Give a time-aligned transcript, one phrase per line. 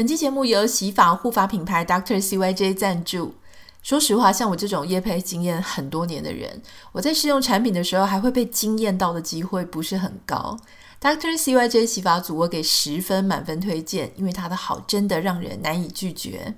[0.00, 3.34] 本期节目由洗发护发品牌 Doctor CYJ 赞助。
[3.82, 10.56] 说实话，像我这种业配经验很多年的人，我在试用产品的时候还会被惊艳到的机会不是很高。
[11.02, 16.54] Doctor CYJ 洗发组我给十分满分推荐，因为它的好真的让人难以拒绝。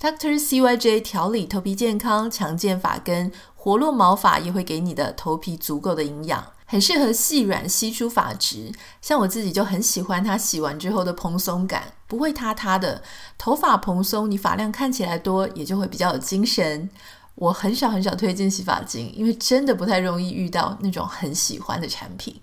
[0.00, 6.46] Doctor CYJ 调理头皮健康、强健发根、活络毛发，也会给你的头皮足够的营养。
[6.66, 13.02] 很适合细软稀疏发质，像我自己就很喜欢它洗完之后的蓬松感，不会塌塌的。
[13.36, 16.88] 头发蓬松，你发量看起来多，也就会比较有精神。
[17.34, 22.40] 我很少很少推荐洗发精，因为真的不太容易遇到那种很喜欢的产品。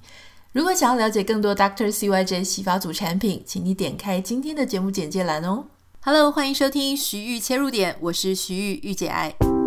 [0.52, 1.90] 如果想要了解更多 Dr.
[1.90, 5.66] CYJ 洗发组产品，请你点开今天的节目简介栏哦。
[6.02, 9.61] Hello，欢迎收听徐玉切入点，我是徐玉，御姐爱。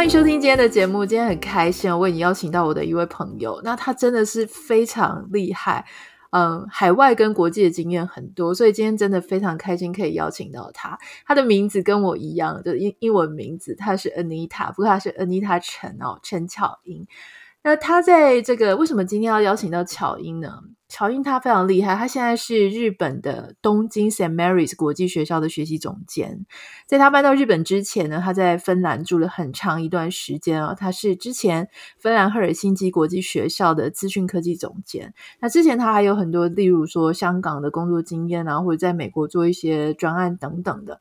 [0.00, 5.84] 欢迎收听今天的节目，今天很开心，我为你邀请到我的一位朋友，那他真的是非常厉害，
[6.30, 10.98] 嗯，海外跟国际的经验很多，所以今天真的非常开心可以邀请到他。
[11.26, 17.06] 他的名字跟我一样就英英文名字，他是 Anita，不过他是 Anita 陈哦，陈巧英。
[17.62, 20.60] 那他在这个为什么今天要邀请到巧英呢？
[20.88, 26.44] 巧英她非常厉害，她现在是日本的东京 samaris 国际学校的学习总监。
[26.84, 30.74] 在她搬到日本之前呢，她在芬兰住了很长一段时间啊。
[30.74, 31.68] 她是之前
[32.00, 35.14] 芬兰赫尔辛基国际学校的资讯科技总监。
[35.40, 41.00] 那之前她还有很多，例如说香港的工作经验啊，或者在美国做一些专案等等的。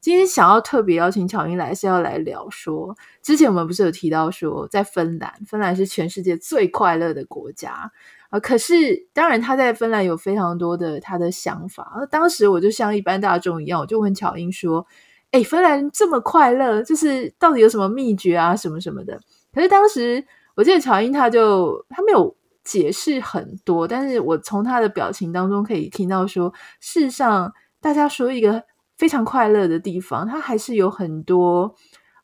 [0.00, 7.92] 今天想要特别邀请巧英来，是要来聊说，之前我们不是有提到说，在芬兰，芬兰是全世界最快乐的国家
[8.30, 8.40] 啊。
[8.40, 11.92] 可是，当然他在芬兰有非常多的他的想法。
[11.94, 14.86] 而当时我就像一般大众一样，我就问巧英说
[15.32, 19.20] ：“诶，芬兰这么快乐，就是到底有什么秘诀啊，什么什么的？”
[19.52, 22.34] 可是当时我记得巧英他就他没有
[22.64, 28.64] 解释很多，但是我从他的表情当中可以听到说，事实上大家说一个。
[29.00, 31.74] 非常快乐的地方，它还是有很多，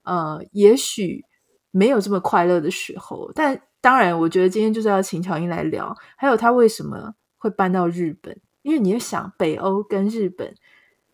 [0.05, 1.25] 呃，也许
[1.71, 3.33] 没有这么快乐的时候。
[3.35, 8.39] 但当然，我觉得今天就是要请巧英来聊，还有他为什么会搬到日本。
[8.61, 10.55] 因为你要想，北欧跟日本，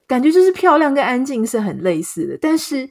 [0.09, 2.91] 感觉就是漂亮跟安静是很类似的，但是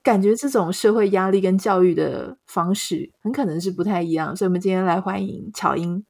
[0.00, 4.36] 感觉这种社会压力跟教育的方式很可能是不太一样。
[4.36, 6.04] 所以，我们今天来欢迎巧英。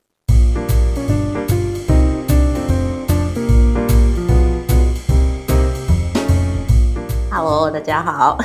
[7.47, 8.39] 哦大家好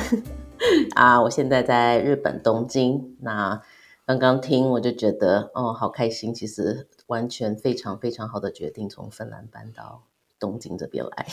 [0.94, 1.18] 啊！
[1.22, 3.16] 我现在在日本东京。
[3.22, 3.58] 那
[4.04, 6.34] 刚刚听我就觉得哦，好开心。
[6.34, 10.02] 其实完全非常非常好的决定，从芬兰搬到
[10.38, 11.26] 东京这边来。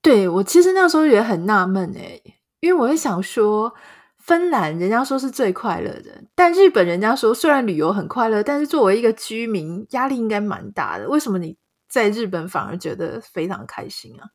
[0.00, 2.22] 对，我其实那时候也很纳闷诶，
[2.60, 3.74] 因为我会想说，
[4.16, 11.08] 芬兰人家说是最快乐的，但日本人家说虽然旅游很快乐，但是作为一个居民，压力应该蛮大的。
[11.08, 11.56] 为什么你
[11.88, 14.30] 在日本反而觉得非常开心啊？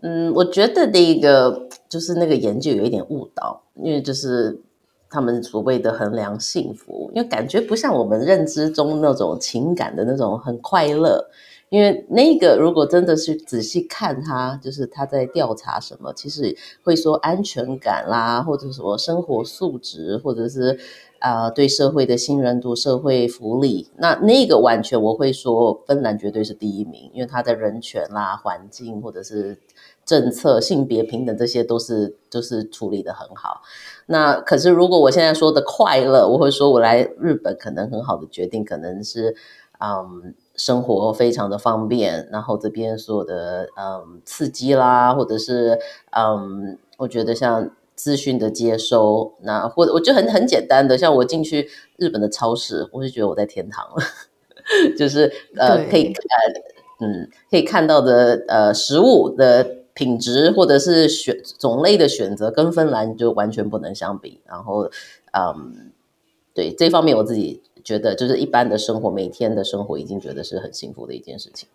[0.00, 4.60] 嗯，我觉得那个就是那个研究有一点误导，因为就是
[5.10, 11.28] 他们所谓的衡量幸福，因为感觉不像我们认知中那种情感的那种很快乐。
[11.70, 20.78] 因为那个如果真的是仔细看他，就是他在调查什么，其实会说安全感啦，或者说生活素质，或者是
[21.18, 29.58] 啊、呃、对社会的信任度、社会福利，那那个完全我会说芬兰绝对是第一名，因为他的人权啦、环境或者是。
[30.08, 33.60] 政策、性别平等这些都是都、就是处理的很好。
[34.06, 39.36] 那可是如果我现在说的快乐，我会说我来日本可能很好的决定，可能是
[39.80, 45.78] 嗯生活非常的方便，然后这边所有的嗯刺激啦，或者是
[46.16, 54.02] 嗯我觉得像资讯的接收，那或者我就很很简单的，像我进去日本的超市，我就觉得我在天堂了，
[54.96, 59.76] 就是呃可以呃嗯可以看到的呃食物的。
[59.98, 64.88] 品质或者是选种类的选择跟芬兰就完全不能相比，然后，
[65.32, 65.90] 嗯，
[66.54, 71.68] 对这方面我自己觉得就是一般的生活，每天的生活已经觉得是很幸福的一件事情。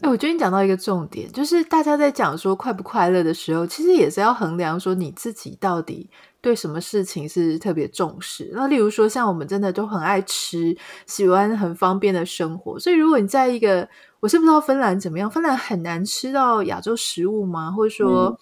[0.00, 6.08] 哎，我觉得你讲到一个重点，就是大家在讲说快不快乐的时候，其实也是要衡量说你自己到底
[6.40, 8.50] 对什么事情是特别重视。
[8.52, 10.76] 那例如说，像我们真的都很爱吃，
[11.06, 13.88] 喜欢很方便的生活，所以如果你在一个
[14.20, 17.70] 我是不知道芬兰怎么样，芬兰很难吃到亚洲食物吗？
[17.70, 18.38] 或者说，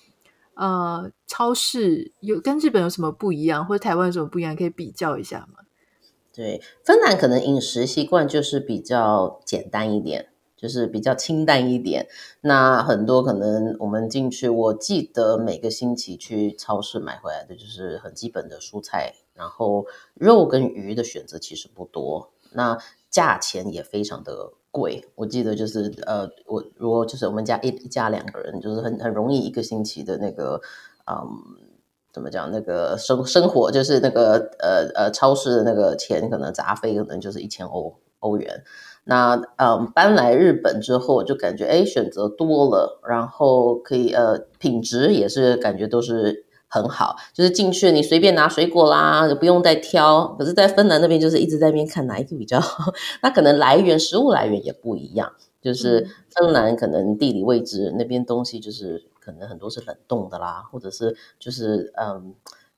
[0.54, 0.70] 嗯、
[1.02, 5.60] 呃，超市有跟日本有什么不一样，或者台湾有什么不一样，可以比较一下吗？
[6.32, 10.27] 对，芬兰可能饮食习惯就是比较简单一点，
[10.58, 12.06] 就是比较清淡一点。
[12.43, 22.76] 那很多可能我们进去，我记得每个星期去超市买回来的就是很基本的蔬菜，然后肉跟鱼的选择其实不多，那
[23.08, 25.08] 价钱也非常的贵。
[25.14, 30.60] 我记得就是呃，我如果就是我们家一一家两个人，就是很很容易一个星期的那个
[31.06, 31.16] 嗯，
[32.12, 38.64] 怎么讲那个生生活就是那个呃呃超市的那个钱可能杂费可能就是一千欧欧元。
[39.10, 50.37] 那嗯，搬来日本之后，就感觉哎，选择多了，然后可以呃，品质也是感觉都是很好，就是进去你随便拿水果啦，就不用再挑。
[50.38, 55.32] 可是，在芬兰那边就是一直在那边看哪一个比较好，那可能来源食物来源也不一样，
[55.62, 56.06] 就是
[56.37, 62.34] 芬兰可能地理位置那边东西就是可能很多是冷冻的啦，或者是就是嗯，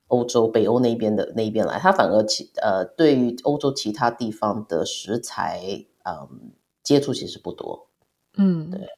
[0.07, 5.87] 欧洲北欧那边的那边来，它反而其呃对于欧洲其他地方的食材。
[6.05, 6.53] 嗯，
[6.83, 7.89] 接触其实不多。
[8.37, 8.89] 嗯，对。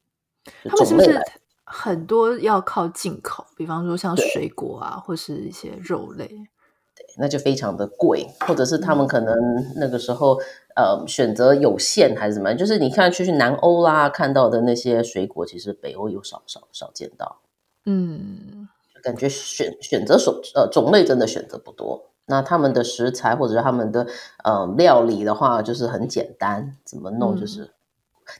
[0.69, 1.19] 他们是不是
[1.63, 3.45] 很多要靠进口？
[3.55, 6.27] 比方说像水果啊，或是一些肉类。
[6.27, 9.35] 对，那就非常的贵，或者是他们可能
[9.77, 10.39] 那个时候、
[10.75, 12.57] 嗯、呃选择有限，还是怎么样？
[12.57, 17.41] 就是你看去去南欧啦，看到的那些水果，其实北欧有少少少见到。
[17.85, 18.67] 嗯，
[19.01, 22.11] 感觉选选择种呃种类真的选择不多。
[22.25, 24.07] 那他们的食材或者是他们的
[24.43, 27.71] 呃料理的话，就是很简单，怎么弄就是，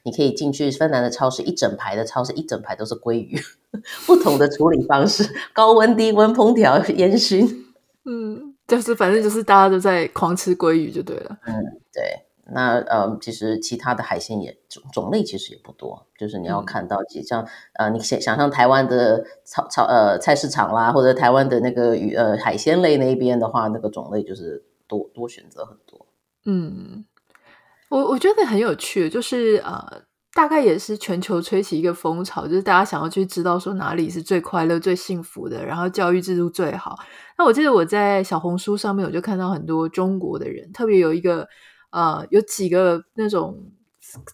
[0.04, 3.40] 你可以进去芬兰的超市，一整排的超市，一整排都是鲑鱼，
[4.08, 7.66] 不同的处理方式，高温、低温烹调、 烟熏，
[8.06, 11.54] 嗯，就是反正就是大家都在狂吃鲑鱼就对了，嗯，
[11.94, 12.26] 对。
[12.54, 26.06] 那呃，其实其他的海鲜也种种类其实也不多，就是你要看到，像呃，你想想象台湾的超超呃菜市场啦，或者台湾的那个鱼呃海鲜类那边的话，那个种类就是多多选择很多。
[26.46, 27.06] 嗯，
[27.90, 30.04] 我我觉得很有趣，就是呃，
[30.34, 36.98] 大概也是全球吹起一个风潮，就是大家想要去知道说哪里是最快乐、最幸福的，然后教育制度最好。
[37.38, 41.48] 那我记得我在小红书上面，我就看到很多中国的人，特别有一个。
[41.94, 43.72] 呃，有几个那种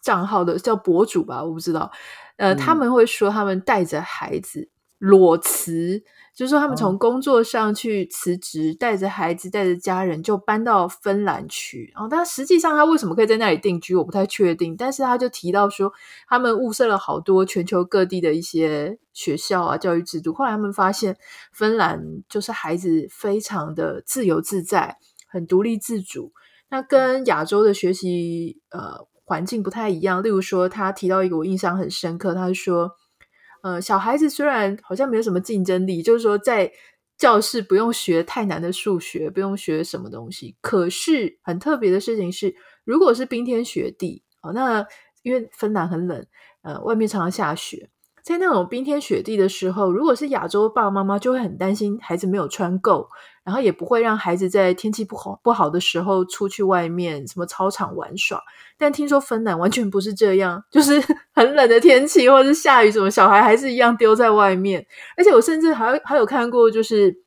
[0.01, 1.91] 账号的叫博主吧，我不知道。
[2.38, 6.01] 呃，嗯、他们会说他们带着孩子裸辞，
[6.33, 11.91] 就是说他们从工作上去辞职，带着孩子，带着家人就搬到芬兰去。
[11.94, 14.77] 然后，但实际上他为什么可以在那里定居，我不太确定。
[14.77, 15.91] 但是他就提到说，
[16.29, 20.33] 他们物色了好多全球各地的一些学校啊，教育制度。
[20.33, 21.17] 后来他们发现，
[21.51, 24.97] 芬兰就是孩子非常的自由自在，
[25.27, 26.31] 很独立自主。
[26.69, 30.24] 那跟亚洲的学习呃环境不太一样。
[30.24, 32.92] 例如说，他提到一个我印象很深刻，他说，
[33.63, 36.71] 呃，小孩子虽然好像没有什么竞争力，就是说在
[37.18, 40.56] 教室不用学太难的数学，不用学什么东西。
[40.62, 42.56] 可是很特别的事情是，
[42.86, 44.86] 如果是冰天雪地，哦，那
[45.24, 46.25] 因为芬兰很冷，
[46.62, 47.89] 呃，外面常常下雪。
[48.24, 53.10] 在那种冰天雪地的时候，如果是亚洲爸爸妈妈，就会很担心孩子没有穿够，
[53.49, 58.39] 然后也不会让孩子在天气不好不好的时候出去外面什么操场玩耍。
[58.77, 61.01] 但听说芬兰完全不是这样，就是
[61.33, 64.85] 很冷的天气或者是下雨，什么小孩还是一样丢在外面。
[65.17, 67.23] 而且我甚至还还有看过，就是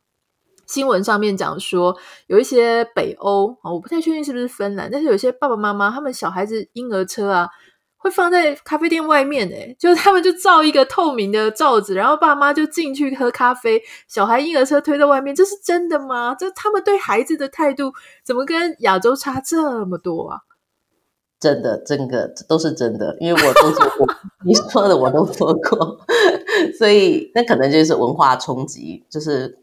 [0.65, 1.97] 新闻上面讲说，
[2.29, 7.49] 有一些北欧啊，我不太确定是不是芬兰，但是有些爸爸妈妈他们小孩子婴儿车啊。
[8.03, 16.35] 会放在咖啡店外面诶，就是他们就罩一个透明的罩子，然后爸妈就进去喝咖啡，小孩婴儿车推在外面，这是真的吗？
[16.39, 17.93] 这他们对孩子的态度
[18.25, 20.41] 怎么跟亚洲差这么多啊？
[21.39, 24.07] 真的，真的，这都是真的，因为我都做过，
[24.45, 25.99] 你说的我都做过，
[26.79, 29.05] 所以那可能就是文化冲击。
[29.09, 29.59] 就是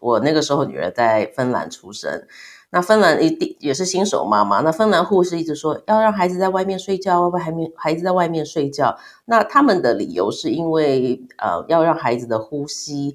[0.00, 2.26] 我那个时候女儿在芬兰出生。
[2.72, 4.60] 那芬兰一定也是新手妈妈。
[4.60, 8.96] 那芬兰护士一直说要让孩子在外面睡觉，要不孩子孩子在外面睡觉。
[9.24, 13.14] 那他们的理由是因为呃要让孩子的呼吸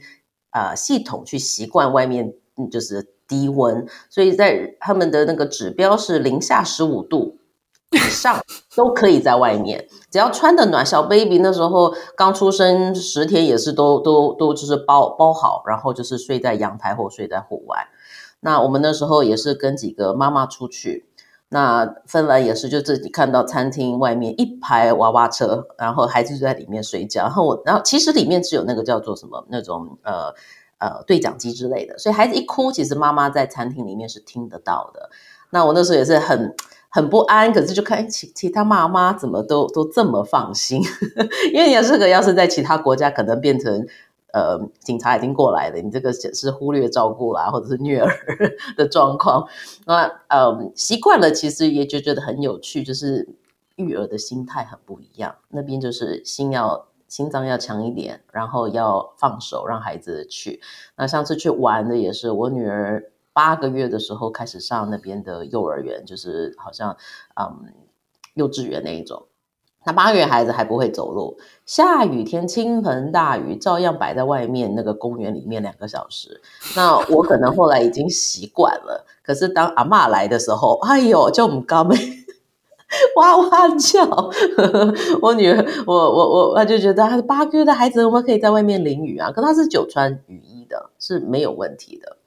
[0.50, 2.34] 啊、系统去习惯外面
[2.72, 7.38] 就是低温，所以在他们的那个指标是零下十五度
[7.96, 8.40] 以上
[8.76, 10.86] 都可以在外面，只要穿得暖。
[10.86, 17.88] 小 baby 那时候刚出生十天也是都都都就是包包好，然后就是睡在阳台或睡在户外。
[18.42, 21.08] 那我们那时候也是跟几个妈妈出去，
[21.50, 30.34] 那芬兰也是就自己看到餐厅外面一排娃娃车，然后孩子就在里面睡觉，然后我然后其实里面只有那个叫做什么那种呃
[30.78, 35.10] 呃对讲机之类的，所以孩子一哭，其实妈妈在餐厅里面是听得到的。
[35.50, 36.54] 那我那时候也是很
[36.96, 40.82] 很不安，可是就看其其他妈妈怎么都都这么放心，
[41.54, 43.86] 因为你要是个要是在其他国家，可能变成。
[44.34, 48.12] 呃，警察已经过来了，你这个是忽略照顾啦，或者是虐儿
[48.76, 49.48] 的状况。
[49.88, 53.30] 那呃，习惯了，其实也就觉得很有趣，就是
[53.78, 55.34] 育儿的心态很不一样。
[55.48, 60.60] 那边就是心要心脏要强一点，然后要放手让孩子去。
[60.98, 66.96] 那上次去玩的也是我女儿，八个月的时候开始上那边的幼儿园，就是好像
[67.36, 67.74] 嗯
[68.34, 69.26] 幼稚园那一种。
[69.86, 76.42] 那八个月孩子还不会走路，下雨天倾盆大雨，照样摆在外面那个公园里面两个小时。
[76.78, 82.00] 那我可能后来已经习惯了，可是当阿嬷来的时候，哎呦，就唔甘咩，
[83.18, 84.32] 哇哇叫。
[85.22, 89.30] 我女儿，我我我，她就觉得她是八个月的孩子，我们可以在外面淋雨啊。
[89.32, 92.18] 可她是久穿雨衣的，是没有问题的。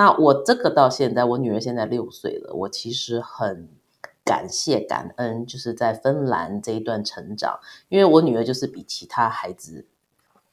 [0.00, 3.68] 那我这个到现在，我女儿现在六岁了，我其实很。
[4.22, 9.86] 感谢感恩，就是在芬兰这一段成长，因为我女儿就是比其他孩子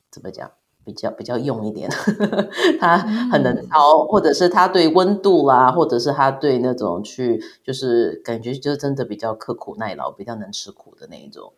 [0.09, 0.49] 怎么讲，
[0.83, 1.87] 比较比较用一点，
[2.79, 2.97] 她
[3.31, 11.53] 很能操，或者是她对温度啦，或者是她对那种去，就是感觉就真的比较刻苦耐劳，比较能吃苦的那一种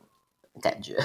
[0.61, 0.97] 感觉。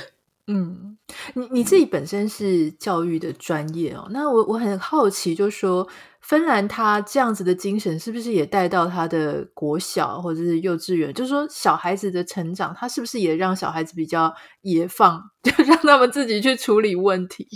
[0.46, 0.98] 嗯，
[1.34, 5.88] 你你自己本身是教育的专业哦，那我我很好奇，就是说。
[6.26, 11.12] 芬兰他这样子的精神是不是也带到他的国小或者是幼稚园？
[11.12, 17.46] 就是说，小孩子的成长，他是不是也让小孩子比较野放， 就让他们自己去处理问题？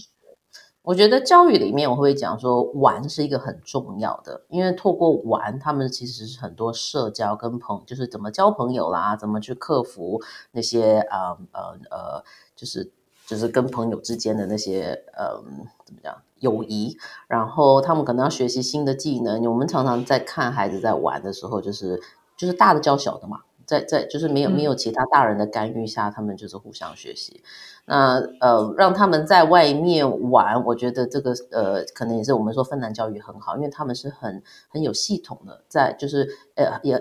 [0.88, 10.18] 我觉得教育里面我会讲说，玩是一个很重要的，因为透过玩，他们其实是很多社交跟朋，就是怎么交朋友啦，怎么去克服
[10.52, 12.25] 那些呃呃呃，
[12.57, 12.90] 就是
[13.26, 15.37] 就是跟朋友之间的那些呃
[15.85, 16.16] 怎么讲？
[16.38, 19.45] 友谊，然后他们可能要学习新的技能。
[19.45, 22.00] 我们常常在看孩子在玩的时候，就是
[22.35, 27.43] 就是大的教小的嘛，在在就是没有没有其他大人的干预下，他们就是互相学习。
[27.85, 36.99] 那呃，让他们在外面玩，我觉得这个呃，可能也是我们说芬兰教育很好，因为他们是很很有系统的，在就是呃也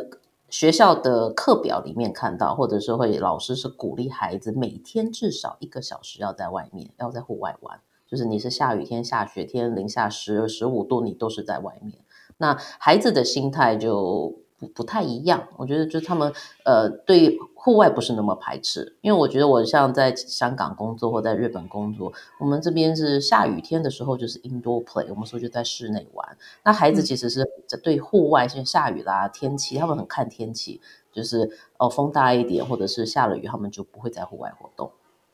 [0.50, 7.80] 学校的课表里面看到，或者是会老师是鼓励孩子每天至少一个小时要在外面，要在户外玩。
[8.06, 12.00] 就是你是下雨天、下雪天、零下十、十五度，你都是在外面。
[12.38, 15.48] 那孩子的心态就不不太一样。
[15.58, 16.32] 我觉得，就他们
[16.64, 18.96] 呃，对户外不是那么排斥。
[19.02, 26.38] 因为我觉得，我像在香港工作或在日本工作，我们这边是下雨天的时候就是 indoor play，我们说就在室内玩。
[26.64, 27.46] 那孩子其实是
[27.84, 34.92] 对户外，像下雨啦、天气，他们很看天气，就是哦风大一点，或者是下了雨，他们就不会在户外活动。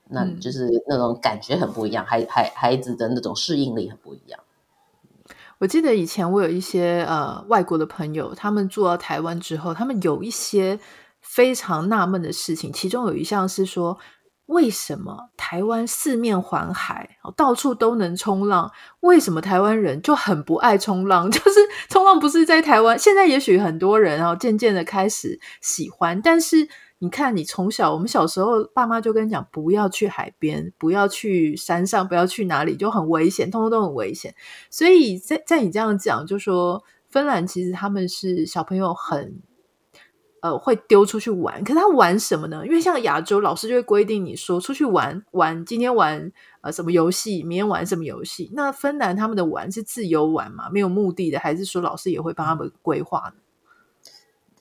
[0.10, 4.40] 那就是那种感觉很不一样，孩孩孩子的那种适应力很不一样。
[5.60, 10.80] 我记得以前我有一些呃外国的朋友，他们住到台湾之后，他们有一些
[11.22, 13.98] 非常纳闷的事情，其中有一项是说，
[14.48, 21.30] 为什么台湾四面环海，到处都能冲浪，为什么台湾人就很不爱冲浪？
[21.32, 26.68] 就是冲浪不是在台湾，现在也许很多人然后渐渐的开始喜欢，但是。
[27.04, 34.34] 你看，你从小，我们小时候，爸妈就跟你讲，不要去海边，不要去山上，不要去哪里，就很危险，通通都很危险。
[34.70, 39.42] 所以在在你这样讲，就说芬兰其实他们是小朋友很
[40.40, 42.66] 呃会丢出去玩，可是他玩什么呢？
[42.66, 46.32] 因为像亚洲老师就会规定你说出去玩玩，今天玩
[46.62, 48.50] 呃什么游戏，明天玩什么游戏。
[48.54, 50.70] 那芬兰他们的玩是自由玩嘛？
[50.70, 53.43] 没有目的的，还是说老师也会帮他们规划呢？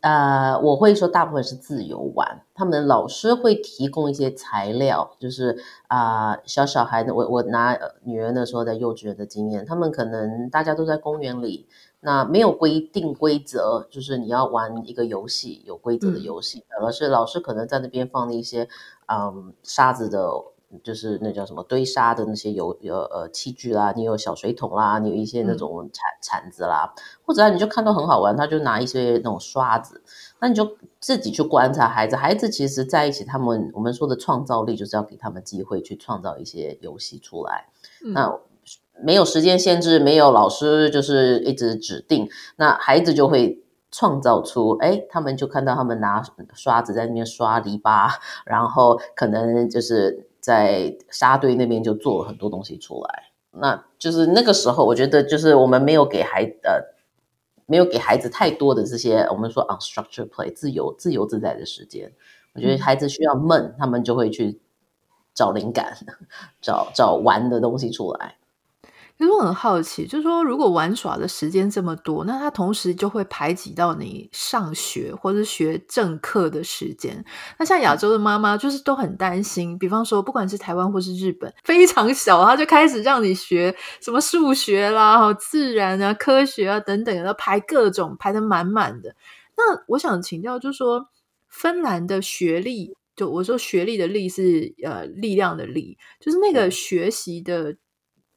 [0.03, 5.57] 呃，我会说大部分是自由玩，他们老师会提供一些材料，就是
[5.87, 11.67] 啊、呃，小小孩的，我我拿女儿那时候在幼稚园的经验，他们可能大家都在公园里，
[12.01, 18.69] 那没有规定规则，就是你要玩一个游戏，有规则的游戏，而、嗯、是老师可能在那边放了一些
[19.07, 20.21] 嗯沙子的。
[20.83, 30.03] 就是那叫什么堆沙的那些有有呃器具啦，你有小水桶啦，你有一些那种铲铲子啦，嗯、或者你就看到很好玩，他就拿一些那种刷子，
[30.41, 32.17] 那你就自己去观察孩子。
[32.17, 37.67] 孩子其实在一起，他们我们说的创造力就是要给他们机会去创造一些游戏出来。
[38.05, 38.39] 嗯、那
[39.03, 46.23] 没有时间限制，没有老师就是一直指定，那孩子就会创造出，哎，他们就看到他们拿
[46.55, 48.11] 刷子在那边刷篱笆，
[48.45, 50.29] 然后可能就是。
[50.43, 56.83] 在沙堆那边就做了很多东西出来，那就是那个时候，我觉得就是我们没有给孩呃，
[57.67, 62.13] 没有给孩子太多的这些我们说 unstructured play 自由自由自在的时间。
[62.55, 64.61] 我觉得孩子需要闷，他们就会去
[65.33, 65.97] 找灵感，
[66.61, 68.37] 找找玩的东西出来。
[69.23, 77.25] 其实我很好奇，就是说，如果玩耍的时间这么多，那他同时就会排挤到你上学或者学正课的时间。
[77.57, 79.79] 那像亚洲的妈妈，就是都很担心。
[79.79, 89.15] 比方说，不管是台湾或是日本，非常小，他就开始让你学什么数学啦、自然啊、科学啊等等，要排各种排的满满的。
[89.57, 91.07] 那我想请教，就是说，
[91.49, 97.77] 芬兰的学历，就我说学历的力是呃力量的力，就是那个学习的。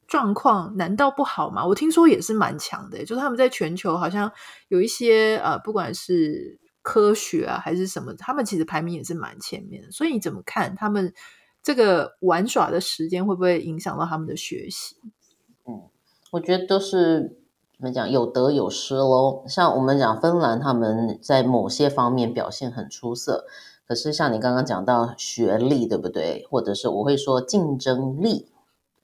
[0.06, 1.66] 状况难道不好吗？
[1.66, 4.30] 我听说也是蛮强的，就是他们在全球好像
[4.68, 9.90] 有一些呃，不管是科学啊还是什么，他们其实排名也是蛮前面的。
[9.90, 11.12] 所以你怎么看他们
[11.62, 14.96] 这个玩耍的时间会不会影响到他们的学习？
[15.66, 15.82] 嗯，
[16.30, 17.36] 我觉得都是
[17.76, 19.44] 怎么讲，有得有失喽。
[19.48, 23.44] 像我们讲芬兰，他们在某些方面表现很出色，
[23.88, 26.46] 可是像你刚刚讲到学历，对不对？
[26.48, 28.46] 或者是我会说竞争力。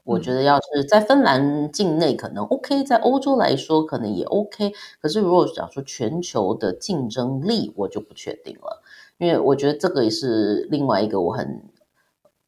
[0.04, 4.72] 我觉得要是在芬兰境内可能 OK，在欧洲来说可能也 OK。
[5.00, 8.82] 可是如果讲说全球的竞争力，我就不确定了，
[9.18, 11.62] 因为我觉得这个也是另外一个我很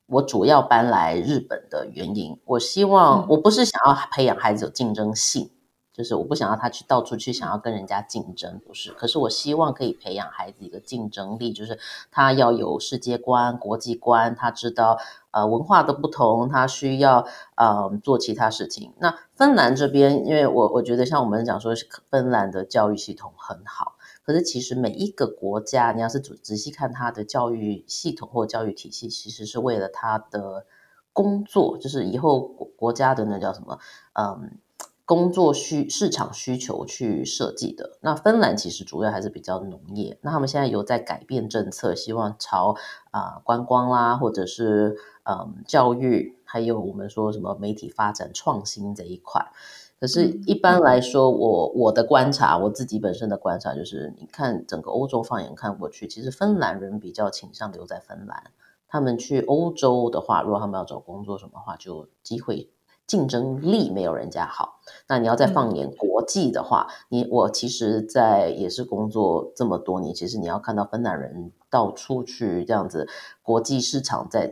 [0.06, 2.38] 我主要搬来日本的原因。
[2.44, 5.50] 我希望我不是想要培养孩子有竞争性。
[5.94, 8.90] 就是我不想要他去到处去想要跟人家竞争，不是。
[8.90, 11.78] 可是我希望可以培养孩子一个竞争力，就是
[12.10, 14.98] 他要有世界观、国际观，他知道
[15.30, 17.24] 呃文化的不同，他需要
[17.54, 18.92] 呃做其他事情。
[18.98, 21.72] 那芬兰这边，因为我我觉得像我们讲说，
[22.10, 30.66] 芬兰的教育系统很好，可是其实每一个国家，你要是仔仔细看他的教育系统或教育体系，其实是为了他的
[31.12, 33.78] 工作，就是以后国国家的那叫什么，
[34.14, 34.58] 嗯。
[35.06, 37.98] 工作需市场需求去设计的。
[38.00, 40.18] 那芬兰其实主要还是比较农业。
[40.22, 42.76] 那他们现在有在改变政策，希望朝
[43.10, 49.52] 啊、呃、观光啦，或者是嗯、呃、教育，还有我们说什么媒体发展创新这一块。
[50.00, 58.50] 可是，一般来说，我我的观察，我自己本身的观察就是，你看整个欧洲放眼看过去，其实芬兰人比较倾向留在芬兰。
[58.88, 62.68] 他们去欧洲的话，如果他们要找工作什么话，就机会。
[63.06, 73.06] 竞争力没有人家好，那你要再放眼国际的话，嗯、你我其实，在也是工作这么多年，其实你要看到芬兰人到处去这样子，
[73.42, 74.50] 国际市场在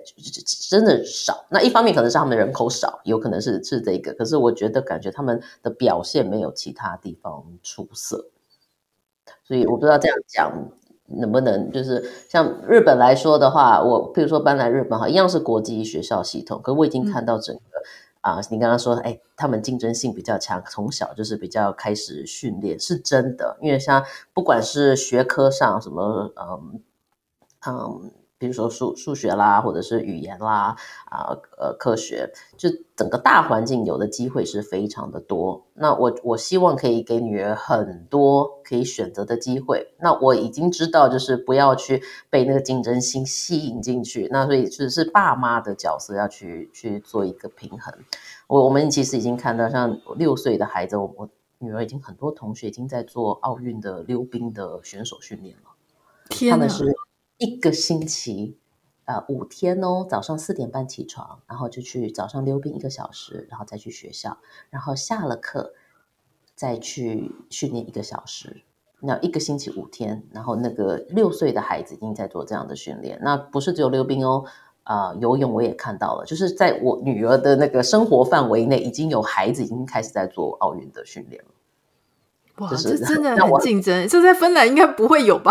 [0.71, 1.47] 真的少。
[1.49, 8.26] 那一方面可能是他们人口少，有可能是是这个，可是我觉得感觉他们的表现没有其他地方出色，
[9.44, 10.52] 所以我不知道这样讲
[11.06, 17.62] 能不能就是像日本来说的话，我譬如说搬来日本哈，一样是国际学校系统，可我已经看到整个。
[18.23, 23.58] 啊，你刚刚说，哎，他们竞争性比较强，从小就是比较开始训练，是真的。
[23.61, 26.80] 因为像不管是学科上什么，嗯
[27.67, 28.22] 嗯。
[28.43, 30.75] 比如说数数学啦，或者是语言啦，
[31.05, 35.65] 啊呃科学，就整个大环境有的机会是非常的多。
[35.75, 39.95] 那我我希望可以给女儿很多可以选择的机会。
[40.00, 44.28] 那我已经知道，就是不要去被那个竞争心吸引进去。
[44.33, 47.95] 那所以就是爸妈的角色要去去做一个平衡。
[48.49, 51.28] 我我们其实已经看到，像六岁的孩子，我我
[51.59, 55.71] 女儿已经很多同学已经在做奥运的溜冰的选手训练了。
[56.28, 56.57] 天哪！
[56.57, 56.93] 他们是。
[57.43, 58.57] 一个星期，
[59.05, 64.39] 呃，五天哦，早上四点半起床，然后就去早上溜冰一个小时，然后再去学校，
[64.71, 65.75] 然后下了课
[66.55, 68.63] 再去训练一个小时。
[69.00, 73.19] 那一个星期五天，然后那个六岁的孩子已经在做这样的训练。
[73.21, 74.45] 那不是只有溜冰哦，
[74.85, 81.50] 啊、呃，游泳我也看到了，就是在我女儿的那个生活范围内，已经有孩子已经开始在做奥运的训练了。
[82.59, 85.50] 哇，就是、这真的很竞争，这在芬兰应该不会有吧？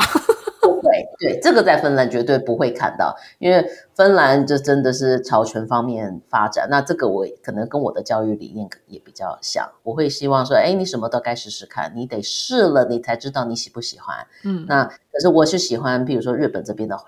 [0.61, 6.67] 对对，这个在芬兰绝对不会看到，因为芬兰这真的是朝全方面发展。
[6.69, 14.15] 那这个我可能跟我的教育理念也比较像，我会希望说，哎，你什么都该试试看，你得试了，你才知道你喜不喜欢。
[14.43, 17.05] 嗯，那可是我是喜欢，比如说日本这边的环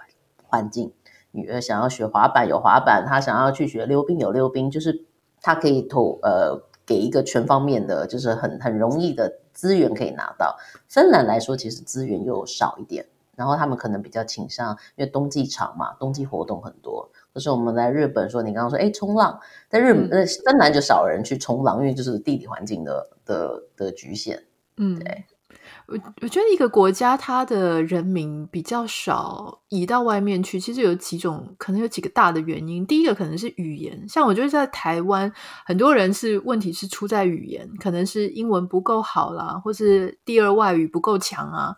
[0.48, 0.92] 环境，
[1.32, 5.06] 女儿想要学滑板有滑板，她想要去学溜冰有溜冰，就是
[5.42, 10.58] 她可以投呃给一个全方面的，就是很很容易的资源可以拿到。
[10.88, 13.06] 芬兰来说，其实资源又少一点。
[13.36, 17.10] 然后他们可能比较倾向，因为冬季长嘛，冬季活动很多。
[17.34, 24.44] 就是我们来日本说，你刚刚说，哎，冲浪，在日本、嗯、芬兰就少人去冲浪，因为就是地理环境的的的局限。
[24.78, 25.26] 嗯，对。
[25.88, 32.86] 我我觉得一个国家它的人民比较少移到外面去，其实有几种，可能有几个大的原因。
[32.88, 35.32] 第一个可能是语言，像我觉得在台湾，
[35.66, 41.76] 很多人是问题是出在语言，可能是英文不够好啦，或是第二外语不够强啊。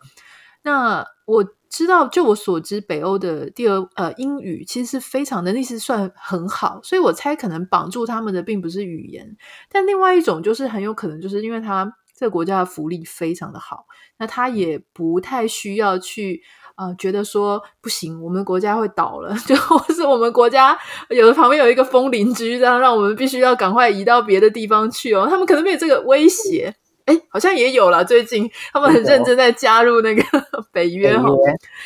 [0.66, 9.38] 那我知道，就我所知，北欧的第二呃英语其实是非常能力是算很好，所以我猜可能绑住他们的并不是语言，
[9.72, 13.86] 但另外一种就是很有可能就是因为他这个国家的福利非常的好，
[14.18, 16.42] 那他也不太需要去
[16.78, 20.76] 呃觉得说不行，我们国家会倒了， 就或是我们国家
[21.10, 26.74] 有的旁边有一个风邻居，这样让我们必须要赶快移到别的地方去哦，他们可能没有这个威胁。
[27.06, 28.04] 哎，好像也有了。
[28.04, 30.24] 最近他们很认真在加入那个
[30.72, 31.30] 北约哈。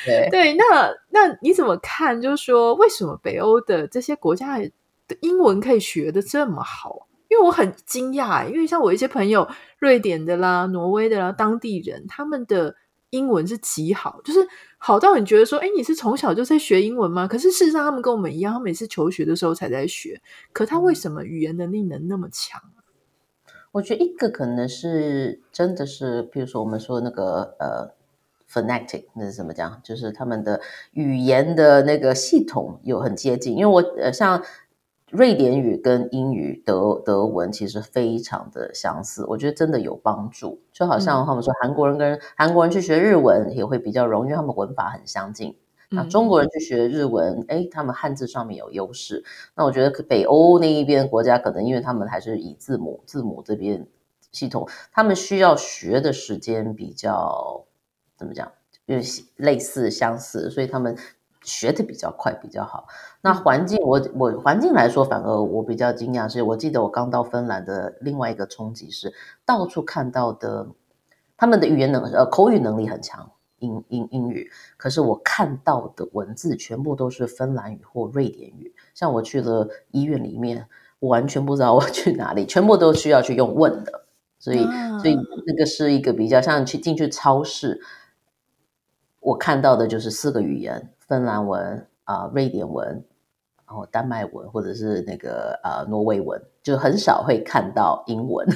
[0.05, 0.63] 对，对，那
[1.09, 2.21] 那你怎么看？
[2.21, 7.07] 就是说，为什么北欧的这些国家的英文可以学的这么好？
[7.27, 12.75] 因为我很惊讶，因为像我一些朋友，瑞典的啦、挪威的啦，当地人他们的
[13.11, 14.39] 英文是极好，就是
[14.77, 17.27] 好到你觉得说，哎，你是从小就在学英文吗？
[17.27, 20.19] 可是事实上，他们跟我们一样，他们也是求学的时候才在学。
[20.53, 22.59] 可他为什么语言能力能那么强？
[23.71, 27.91] 我觉得一个可能是真的是，比如说我们说那个呃
[28.51, 29.79] ，phonetic 那是怎么讲？
[29.83, 30.59] 就是他们的
[30.91, 33.55] 语言的那个系统有很接近。
[33.55, 34.43] 因为我呃，像
[35.11, 40.59] 瑞典语跟英语、德德文其实非常的相似，我觉得真的有帮助。
[40.73, 45.55] 就好像他们说韩国人跟韩国人去学日文也会比较容易，因为他们文法很相近。
[45.91, 49.23] 那中国人去学日文，哎，他们汉字上面有优势。
[49.55, 53.87] 那我觉得北欧那一边国家，可能因为他们还是以字母字母这边
[54.31, 57.65] 系统，他们需要学的时间比较
[58.15, 58.51] 怎么讲，
[58.87, 60.95] 就是类似相似，所以他们
[61.41, 62.85] 学的比较快，比较好。
[63.21, 69.11] 那环境，我我环境来说，反而我比较惊讶，是我记得我刚到芬兰的另外一个冲击是，
[69.43, 70.67] 到处看到的
[71.35, 73.31] 他们的语言能呃口语能力很强。
[73.59, 78.73] 英英英语，可是我看到的文字全部都是芬兰语或瑞典语。
[78.93, 80.67] 像我去了医院里面，
[80.99, 84.05] 我完全不知道我去哪里，全部都需要去用问的。
[84.39, 87.81] 所以，啊、所以那个是一个比较像去进去超市，
[89.19, 93.03] 我看到的就是四个语言：芬兰文啊、呃、瑞典文，
[93.67, 98.47] 然后丹麦文，或者是那个呃挪威文，就很少会看到英文。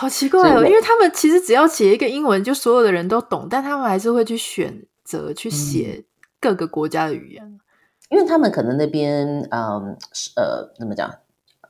[0.00, 6.04] 好奇怪哦，因为他们其实只要写一个英文，就所有的人都懂，但他们还是会去选择去写
[6.40, 7.58] 各个国家的语言，嗯、
[8.10, 9.96] 因为他们可能那边，嗯，
[10.36, 11.12] 呃，怎么讲，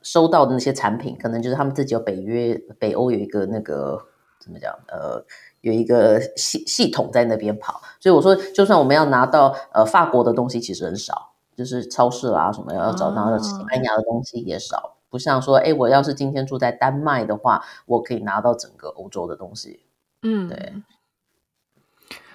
[0.03, 3.99] 收到的那些产品，可能就是他们自己有北约、北欧有一个那个
[4.39, 5.25] 怎么讲，呃，
[5.61, 14.97] 有一个系系统在那边跑，所以我说，就算我们要拿到呃法国的东西，其实很少，就是超市啦什么要找到西班牙的东西也少。
[15.09, 19.81] 哦不像说，哎，我要是今天住在丹麦的话，我可以拿到整个欧洲的东西。
[20.21, 20.73] 嗯，对。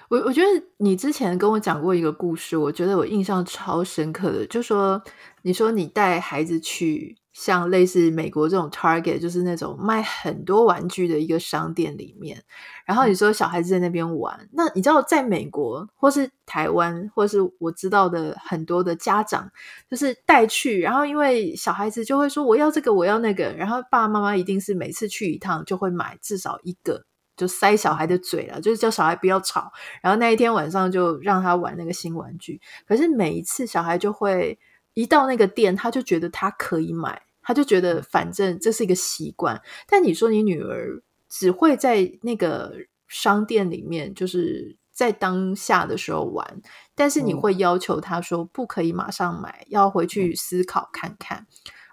[0.09, 5.01] 我我觉得你之前跟我讲过一个故事，我觉得我印象超深刻的，就说
[5.41, 7.17] 你说你带孩子去。
[7.35, 12.41] 像类似美国这种 Target，就是那种卖很多玩具的一个商店里面，
[12.85, 19.51] 然后你说小孩子在那边玩，那你知道在美国或是台湾，或是我知道的很多的家长，
[19.89, 27.03] 就是带去，然后因为小孩子就会说我要这个，我要那个，然后爸爸妈妈一定是每次去一趟就会买至少一个，
[27.35, 29.71] 就塞小孩的嘴了，就是叫小孩不要吵，
[30.01, 34.59] 然后那一天晚上就让他玩那个新玩具，可是每一次小孩就会
[34.93, 37.23] 一到那个店，他就觉得他可以买。
[37.47, 40.99] 他就觉得反正这是一个习惯，但你说你女儿
[41.37, 42.73] 只会在那个
[43.09, 46.61] 商店里面，就是在当下的时候玩，
[46.95, 51.45] 但是你会要求他说不可以马上买，要回去思考看看。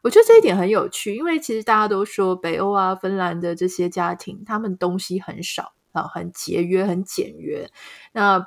[0.05, 7.69] 我觉得这一点很有趣，因为其实大家都说北欧啊、芬兰的这些家庭，他们东西很少啊，很节约、很简约。
[8.13, 8.47] 那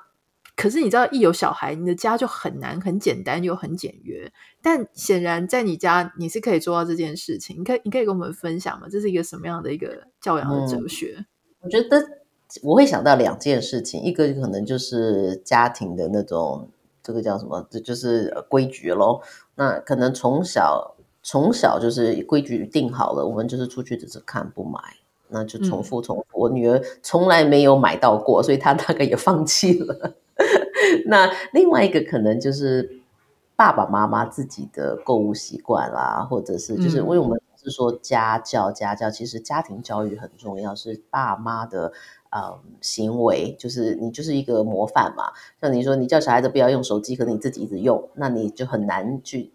[0.56, 4.32] 可是你知道，一有小孩，你的家就很难，很简单又很简约。
[4.66, 7.60] 但显然，在你家你是可以做到这件事情。
[7.60, 8.88] 你可以，你可以跟我们分享吗？
[8.90, 11.18] 这是一个什么样的一个教养的哲学？
[11.20, 11.26] 嗯，
[11.62, 12.04] 我觉得
[12.64, 16.68] 我会想到两件事情，一个可能就是家庭的那种，
[17.04, 17.64] 这个叫什么？
[17.70, 19.22] 这就是规矩咯。
[19.54, 24.80] 那可能从小从小就是规矩定好了，我们就是出去只是看不买，
[25.28, 30.16] 那就重复重我女儿从来没有买到过，所以她大概也放弃了。
[31.06, 33.00] 那另外一个可能就是
[33.56, 41.92] 爸爸妈妈自己的购物习惯啦，或者是就是因为我们是说家教，家教其实家庭教育很重要，是爸妈的
[42.32, 45.32] 呃行为，就是你就是一个模范嘛。
[45.62, 49.52] 像你说你叫小孩子不要用手机，可能你自己一直用，那你就很难去。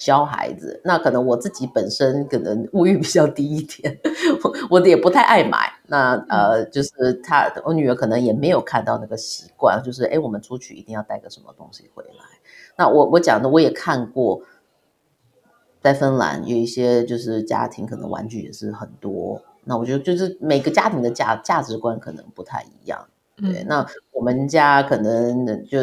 [0.00, 3.98] 教孩子，那可能我自己本身可能物欲比较低一点，
[4.42, 5.70] 我我也不太爱买。
[5.88, 12.24] 那呃，就是他我女儿可能也没有看到那个习惯，就是哎，我们出去一定要带个什么东西回来。
[12.80, 14.40] 那我我讲的我也看过，
[15.82, 19.42] 在芬兰有一些就是家庭可能玩具也是很多。
[19.64, 23.06] 那我觉得就是每个家庭的价价值观可能不太一样。
[23.36, 25.78] 对，那我们家可能就。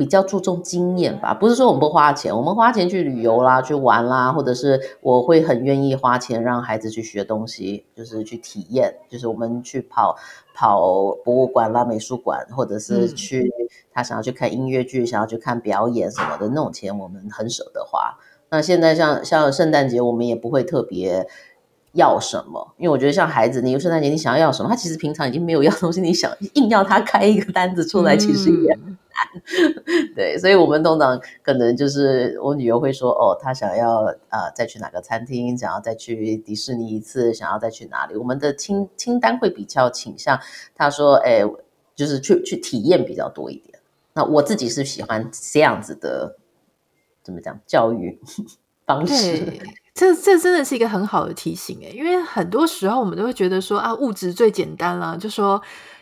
[0.00, 10.16] 比较注重经验吧，不是说我们不花钱，我们花钱去旅游啦，去玩啦，或者是我会很愿意花钱让孩子去学东西，就是去体验，就是我们去跑
[10.54, 10.80] 跑
[11.22, 13.52] 博物馆啦、美术馆，或者是去
[13.92, 18.16] 他想要去看音乐剧、想要去看表演什么的那种钱，我们很舍得花。
[18.48, 21.28] 那现在像像圣诞节，我们也不会特别
[21.92, 28.78] 要什么，因为我觉得像孩子，你有圣诞节你想要要什么，他其实平常已经没有要东西，你想硬要他开一个单子出来，其实也。
[29.10, 29.42] 难。
[30.14, 38.16] 对，所以我们通常可能就是我女儿会说，哦，她想要啊、再去哪个餐厅，想要再去迪士尼一次，想要再去哪里。
[38.16, 40.38] 我们的清清单会比较倾向，
[40.74, 41.42] 她说，哎，
[41.94, 43.78] 就是去去体验比较多一点。
[44.12, 46.36] 那我自己是喜欢这样子的，
[47.22, 48.18] 怎么讲教育
[48.86, 49.60] 方式。
[49.92, 55.60] 这这真的是一个很好的提醒诶，因为很多时候我们都会觉得说啊，物质最简单了，就说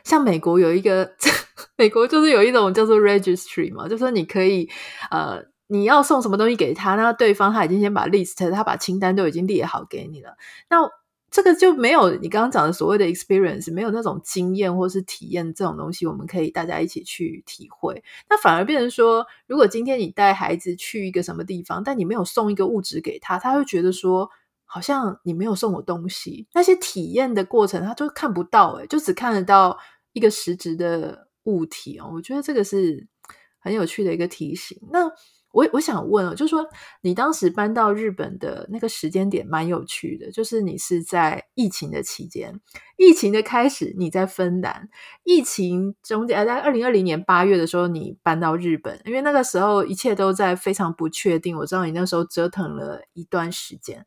[0.09, 1.13] 像美国有一个，
[1.77, 4.69] 美国就是有一种叫做 registry 嘛，就说你可以
[5.11, 10.37] 呃，你要送什么东西给他，那对方他已经先把 list，他把清单都已经列好给你了，
[10.71, 10.79] 那。
[11.31, 18.03] 这个就没有你刚刚讲的所谓的 experience，没有那种经验或是体验这种东西，我们可以大家一起去体会。
[18.31, 24.31] 那反而变成说，如果今天你带孩子去一个什么地方，但你没有送一个物质给他，他会觉得说，
[24.65, 26.47] 好像你没有送我东西。
[26.55, 29.79] 那些体验的过程，他就看不到，诶，就只看得到
[30.13, 32.11] 一个实质的物体哦。
[32.15, 33.07] 我觉得这个是
[33.59, 34.79] 很有趣的一个提醒。
[34.93, 35.11] 那。
[35.51, 36.69] 我我想问哦，就是说
[37.01, 42.61] 你当时搬到日本的那个时间点蛮有趣的，就是你是在疫情的期间，
[42.99, 44.91] 疫情的开始你在芬兰，
[45.25, 51.57] 疫情中间在二零二零年八月的时候你搬到日本，因为那个时候一切都在非常不确定。
[51.57, 54.05] 我知道你那时候折腾了一段时间，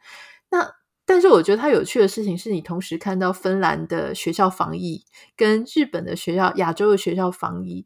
[0.52, 0.72] 那
[1.12, 5.04] 但是我觉得它有趣的事情是你同时看到芬兰的学校防疫
[5.36, 7.86] 跟日本的学校、亚洲的学校防疫。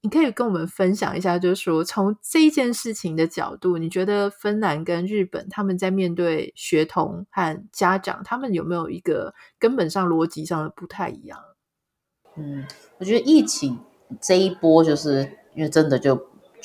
[0.00, 11.38] 你可以跟我们分享一下，就是说从这件事情的角度，你觉得芬兰跟日本他们在面对学童和家长，他们有没有一个根本上逻辑上的不太一样？
[12.38, 12.64] 嗯，
[12.96, 13.78] 我觉得疫情
[14.22, 16.16] 这一波，就是因为真的就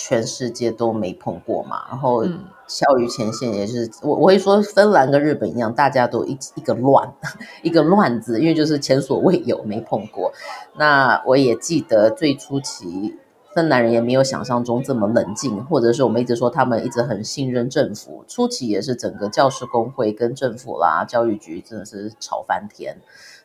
[0.01, 7.13] 全世界都没碰过嘛，然后教育前线也是，我我会说芬兰跟日本一样，大家都一一个乱，
[7.63, 10.31] 一个乱字，因为就是前所未有没碰过。
[10.77, 13.17] 那我也记得最初期，
[13.53, 18.23] 芬兰人也没有想象中这么冷静，或者是我们一直说他们一直很信任政府。
[18.25, 22.99] 初期也是整个教师工会跟政府啦、教育局真的是吵翻天。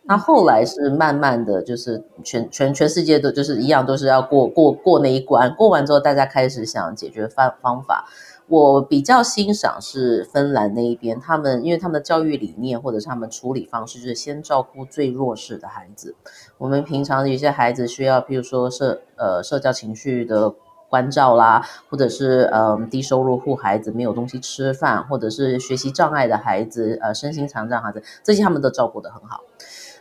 [0.06, 8.06] 那后来是慢慢的就是全全全世界都就是一样，都是要过过过那一关，过完之后大家开始想解决方方法。
[8.46, 16.14] 我比较欣赏是芬兰那一边，他们因为他们的教育理念或者是他们处理方式，就是先照顾最弱势的孩子。
[16.58, 20.52] 我们平常有些孩子需要，譬如说社呃社交情绪的
[20.90, 29.40] 关照啦，或者是呃低收入户孩子没有东西吃饭，或者是学习障碍的孩子，呃身心残障孩子，这些他们都照顾得很好。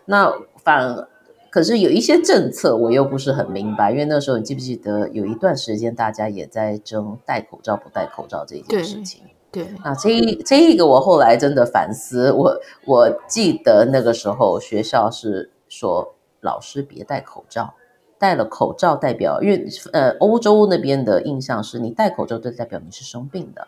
[0.05, 1.07] 那反。
[1.49, 9.21] 可是有一些政策我又不是很明白，因为那时候你记不记得有一段时间大家也在争戴口罩不戴口罩这件事情？
[9.51, 17.75] 对，对那这一这一个我后来真的反思，我我记得那个时候学校是说老师别戴口罩，
[18.17, 23.67] 戴了口罩代表，因为呃欧洲那边的印象是你戴口罩就代表你是生病的，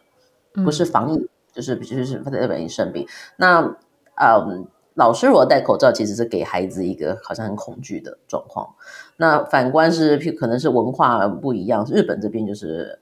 [0.63, 3.07] 不是防疫，嗯、就是就是代表你生病。
[3.37, 3.77] 那
[4.15, 4.65] 嗯。
[4.95, 8.75] 老师如果戴口罩，其实是给孩子一个好像很恐惧的状况。
[9.17, 11.85] 那反观是，可能是文化不一样。
[11.89, 12.99] 日本这边就是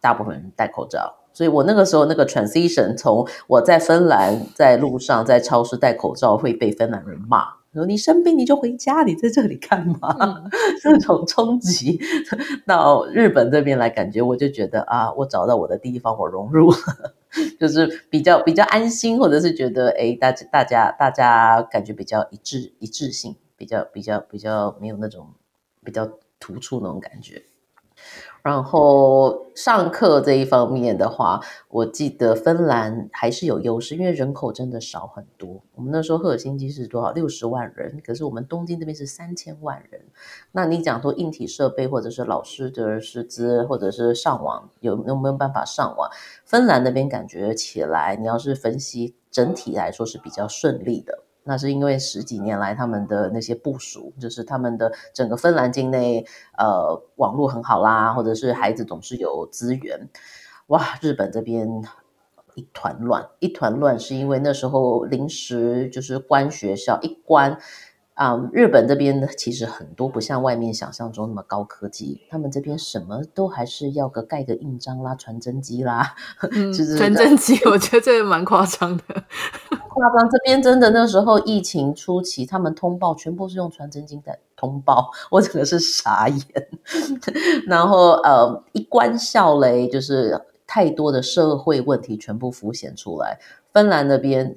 [0.00, 7.44] 大部分人戴口罩，所以我那个时候那个 transition 从我在芬兰在路上在超市戴口罩会被芬兰人骂，
[7.74, 10.14] 说你生病你就回家，你在这里干嘛？
[10.20, 10.50] 嗯、
[10.82, 11.98] 这种冲击
[12.66, 17.14] 到日本这边来，感觉我就觉得啊，我找到我的地方，我融入了。
[17.58, 25.34] 就是比较比较安心，或者是觉得哎，大家大家大家感觉比较一致一致性，比较比较比较没有那种
[25.84, 27.42] 比较突出那种感觉。
[28.42, 35.60] 然后上课这一方面的话，我记得芬兰还是有优势，因为人口真的少很多。
[35.74, 37.10] 我们那时候赫尔辛基是多少？
[37.10, 40.00] 六十万人，可是我们东京这边是三千万人。
[40.52, 46.08] 那你讲说硬体设备，或者是老师的师资，或者是上网有有没有办法上网？
[46.44, 51.24] 芬兰那边感觉起来，你要是分析整体来说是比较顺利的。
[51.48, 56.26] 那是因为十几年来他们的那些部署，就是他们的整个芬兰境内，
[56.58, 60.10] 呃，网络很好啦，或者是孩子总是有资源。
[60.66, 61.82] 哇，日本这边
[62.54, 67.58] 一团乱，一团乱，是因为那时候临时就是关学校，一关。
[68.18, 76.16] 啊，um, 日本这边呢，其实很多不像外面想象中那么高科技，他们这边什么都还是要个盖个印章啦、传真机啦，
[76.50, 79.02] 嗯、就是传真机，我觉得这个蛮夸张的。
[79.70, 86.68] 夸张，这边真的那时候疫情初期，他们通报全部是用传真机在通报，我整个是傻眼。
[87.68, 93.38] 然后呃，一关校雷，就是太多的社会问题全部浮现出来。
[93.72, 94.56] 芬兰那边。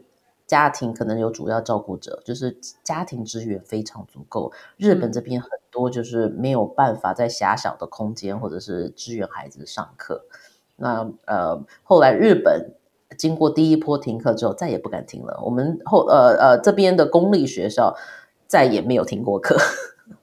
[0.51, 4.51] 家庭可能有主要照顾者，就是家庭资源非常足够。
[4.75, 10.25] 日本这边很多就是没有办法在狭小的空间或者是支援孩子上课。
[10.75, 12.73] 那呃，后来日本
[13.17, 15.39] 经过第一波停课之后，再也不敢停了。
[15.41, 17.95] 我们后呃呃这边的公立学校
[18.45, 19.55] 再也没有停过课。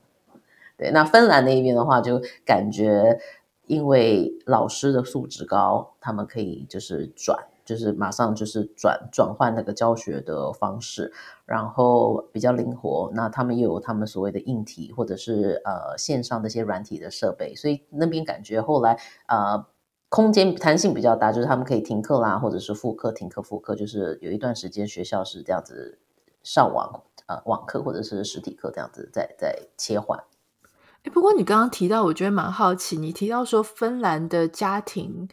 [0.76, 3.18] 对，那芬兰那边的话，就感觉
[3.66, 7.46] 因为老师的素质高，他们可以就是转。
[7.68, 11.12] 就是马上就是转转换那个教学的方式，
[11.44, 13.10] 然后比较灵活。
[13.12, 19.66] 那他们又有他们所谓的硬体或者是呃线上的一些软体的设备，所以那边感觉后来呃
[20.08, 25.98] 空间弹性比较大，就是他们可以停课啦，或者是复课停课复课，就是有一段时间学校是这样子
[26.42, 30.18] 上网呃网课或者是实体课这样子在在切换。
[31.12, 35.28] 不过你刚刚提到，我觉得蛮好奇，你提到说芬兰的家庭。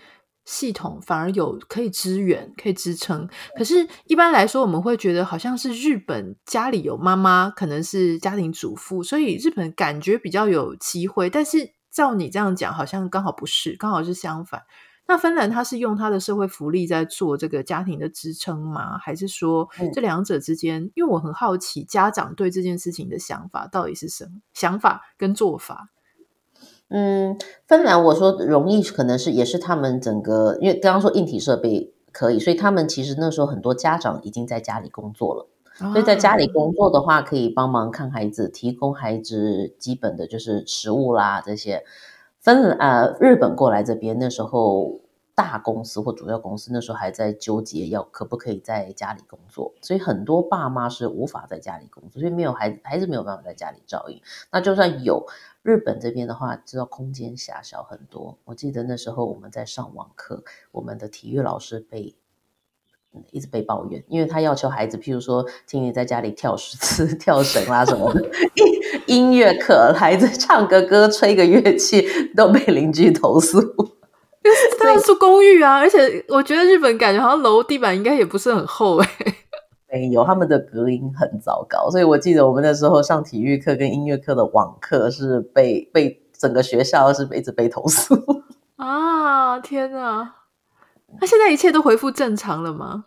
[0.46, 3.28] 系统反而有可以支援，可以支撑。
[3.58, 11.30] 可是，一般来说，我们会觉得好像是日本家里有妈妈，可能是家庭主妇，所以日本感觉比较有机会。
[11.30, 14.62] 但是，照你这样讲，好像刚好不是，刚好是相反。
[15.08, 18.98] 那芬兰他是用他的社会福利在做这个家庭的支撑吗？
[18.98, 20.82] 还是说这两者之间？
[20.82, 24.32] 嗯、因为我很好奇，家长对这件事情的想法到底是什么？
[24.54, 25.90] 想法跟做法？
[26.89, 35.48] 嗯，芬兰我说容易，可能是也是他们整个，因为刚刚说硬体设备可以，所以他们其实那时候很多家长已经在家里工作了，
[35.91, 41.84] 所以在家里工作的话，可以帮忙看孩子，提供孩子基本的就是食物啦这些。
[42.39, 45.05] 芬呃日本过来这边那时候。
[45.36, 54.21] 大公司或主要公司那时候还在纠结要可不可以在家里工作，所以很多爸妈是无法在家里工作，所以没有孩子，孩子没有办法在家里照应。
[54.50, 55.28] 那就算有，
[55.62, 58.38] 日本这边的话，知道空间狭小很多。
[58.45, 62.15] 我记得那时候我们在上网课，我们的体育老师被
[63.32, 68.26] 一直被抱怨，因为他要求孩子，譬如说，请你在家里跳十次 跳绳啦什么的。
[69.08, 73.60] 音乐课，孩子唱个歌，吹个乐器，都被邻居投诉。
[74.80, 79.36] 他们住公寓啊，而且我觉得日本感觉好像楼地板应该也不是很厚哎、欸，
[80.00, 88.16] 没有，他们的隔音很糟糕，所以我记得我们那时候上体育课跟音乐课的网课是被被整个学校是一直被投诉
[88.78, 89.58] 啊！
[89.60, 90.36] 天哪，
[91.20, 93.06] 那现在一切都恢复正常了吗？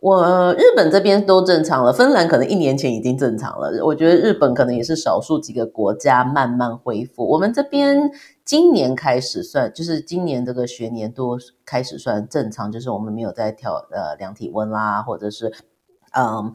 [0.00, 3.84] 我日本这边都正常了，芬兰可能一年前已经正常了。
[3.84, 7.28] 我觉得日本可能也是少数几个国家慢慢恢复。
[7.28, 8.08] 我们这边
[8.44, 15.52] 今年开始算，就是今年这个学年度开始算正常，就是我们没有在调呃量体温啦，或者是
[16.12, 16.54] 嗯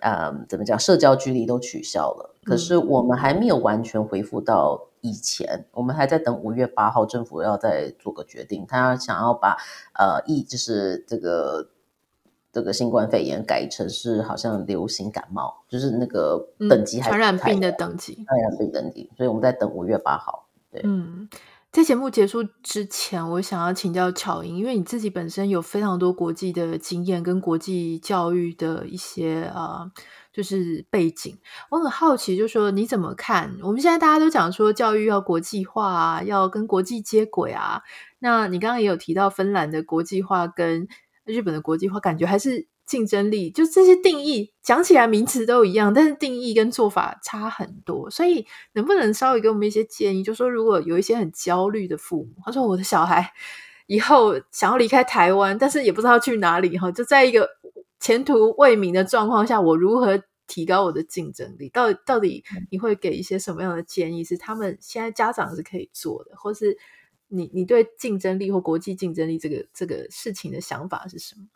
[0.00, 2.34] 嗯怎么讲，社交距离都取消了。
[2.42, 9.56] 可是我们还没有完全恢复到以前，我们还在等五月八号政府要再做个决定，他想要把
[9.94, 11.68] 呃疫就是这个。
[12.52, 20.48] 这个新冠肺炎改成是好像流行感冒，就是那个等级还、嗯、传染病的等级，传染病等级，所以我们在等五月八号。
[20.72, 21.28] 对，嗯，
[21.70, 29.92] 在节目结束之前，我想要请教巧英，因为你自己本身有非常多国际的经验跟国际教育的一些啊、呃，
[30.32, 31.38] 就是背景，
[31.70, 33.56] 我很好奇，就是说你怎么看？
[33.62, 37.82] 我们现在大家都讲说教育要国际化啊，要跟国际接轨啊。
[38.18, 40.88] 那你刚刚也有提到芬兰的国际化跟。
[41.30, 48.10] 日本的国际化感觉还是竞争力，就这些定义讲起来名词都一样，但是定义跟做法差很多。
[48.10, 50.22] 所以能不能稍微给我们一些建议？
[50.22, 53.32] 就说如果有一些很焦虑的父母，他说我的小孩
[53.86, 57.48] 以后想要离开台湾，但是也不知道去哪里哈，就在一个
[58.00, 61.68] 前途未明的状况下，我如何提高我的竞争力？
[61.68, 64.24] 到底到底你会给一些什么样的建议？
[64.24, 66.76] 是他们现在家长是可以做的，或是？
[67.30, 71.46] 你你对竞争力或国际竞争力这个这个事情的想法是什么？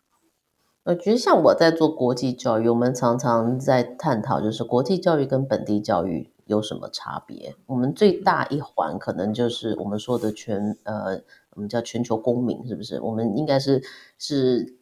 [0.84, 7.56] 我觉得像我在做国际教育，我们常常在探讨，就是国际教育跟本地教育有什么差别？
[7.66, 13.00] 我们最大一环可能就是我们说的全呃，我们叫全球公民，是不是？
[13.00, 13.82] 我们应该是
[14.18, 14.76] 是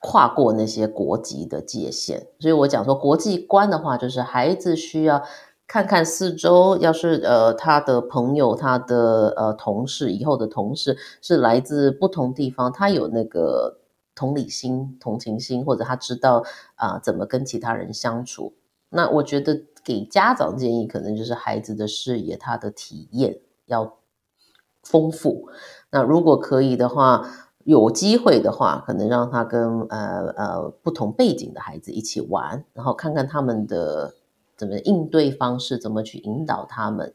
[0.00, 2.28] 跨过那些国籍的界限。
[2.38, 5.22] 所以我讲说国际观的话，就是孩子需要。
[5.68, 13.78] 看看四周，要是呃他的朋友、他的呃同事、以后的同事是来自不同地方，他有那个
[14.14, 16.44] 同理心、同情心，或者他知道
[16.76, 18.54] 啊、怎么跟其他人相处。
[18.90, 23.96] 那我觉得给家长建议，可能就是孩子的视野、他的体验要
[24.84, 25.48] 丰富。
[25.90, 27.28] 那如果可以的话，
[27.64, 34.14] 有机会的话，可能让他跟呃呃不同背景的孩子一起玩，然后看看他们的。
[34.56, 37.12] 怎么应对方式，怎么去引导他们？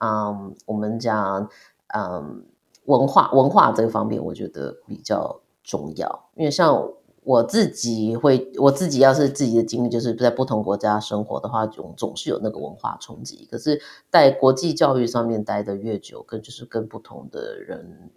[0.00, 1.48] 嗯，我们讲，
[1.94, 2.44] 嗯，
[2.84, 6.28] 文化文化这个方面，我觉得比较重要。
[6.34, 6.90] 因为像
[7.22, 13.48] 我自己会，我自己要是自己的经历，就是在不同国家生活的话，总总是有那个文化冲击。
[13.50, 13.80] 可是，
[14.10, 18.10] 在国际教育上面待得越久，跟就是跟不同的人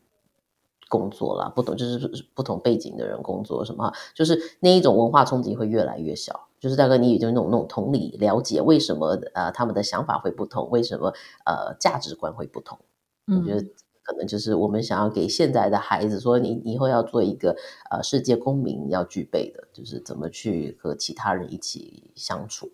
[0.89, 6.46] 工作啦，不同就是不同背景的人工作什么，就是那一种文化冲击会越来越小。
[6.59, 11.13] 就是大概你也就那种那种同理了解为什么呃他们的想法会不同，为什么
[11.45, 12.79] 呃价值观会不同，
[13.27, 13.65] 我觉得。
[14.09, 17.53] 可能就是我们想要给现在的孩子说，你以后要做一个
[17.91, 22.71] 呃世界公民要具备的，就是怎么去和其他人一起相处。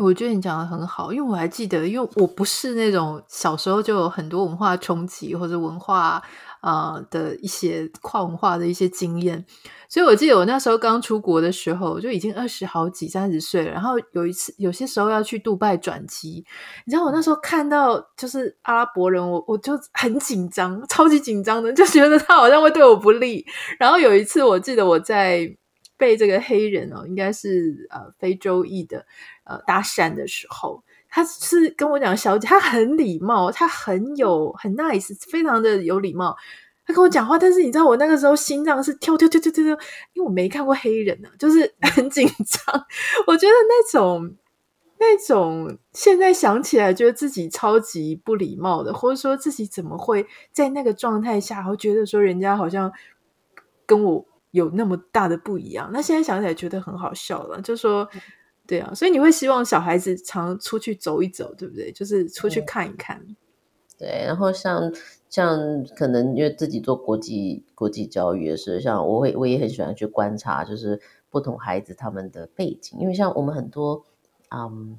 [0.00, 6.24] 我觉得你讲的很好，因为我还记得，因为我不是那种小时候就有很多文化冲击或者文化。
[6.66, 9.44] 啊、的一些跨文化的一些经验，
[9.88, 13.70] 所以我记得我那时候刚出国的时候，就已经二十好几、三十岁了。
[13.70, 16.44] 然后有一次，有些时候要去杜拜转机，
[16.84, 23.46] 你知道我那时候看到就是阿拉伯人，我我就很紧张，超级紧张的，就觉得他好像会对我不利。
[23.78, 25.48] 然后有一次，我记得我在
[25.96, 29.06] 被这个黑人哦，应该是呃非洲裔的
[29.44, 30.82] 呃搭讪的时候。
[31.08, 36.36] 他是跟我讲小姐，他很礼貌，他很有很 nice，非常的有礼貌。
[36.84, 39.72] 他跟我讲话，但是你知道我那个时候心脏是跳跳跳跳跳跳，
[40.12, 42.86] 因为我没看过黑人呢、啊，就是 很紧张。
[43.26, 44.36] 我觉得那种
[45.00, 52.92] 那种现在想起来，觉得自己超级不礼貌的，或者说自己怎么会在那个状态下，然后觉得说人家好像
[53.84, 55.90] 跟我有那么大的不一样。
[55.92, 58.08] 那现在想起来觉得很好笑了，就说。
[58.66, 61.92] 对啊，所以你会希望小孩子常出去走一走，对不对？
[61.92, 63.24] 就是出去看一看。
[63.98, 64.92] 对，对，然后像
[65.30, 71.00] 像可能因为自己做国际国际教育也是，像我会我也很喜欢去观察，就是
[71.30, 74.04] 不同孩子他们的背景，因为像我们很多
[74.50, 74.98] 嗯，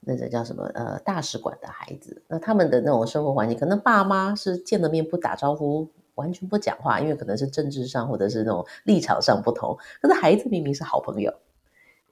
[0.00, 11.32] 那个叫什么呃大使馆的孩子，那他们的那种生活环境，可能爸妈是见了面不打招呼，完全不讲话，因为可能是政治上或者是那种立场上不同，可是孩子明明是好朋友。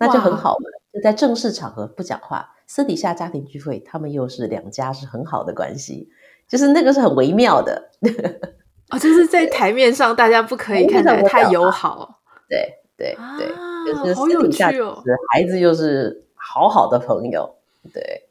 [0.01, 6.09] 那就很好嘛，就在正式场合不讲话，私底下家庭聚会，他们又是两家是很好的关系，
[6.49, 7.91] 就是那个是很微妙的。
[8.91, 12.21] 哦，就是在台面上大家不可以看起来太友好。
[12.49, 15.01] 对对对，啊、就是私底下哦，
[15.33, 17.55] 孩子又是好好的朋友，
[17.93, 18.27] 对。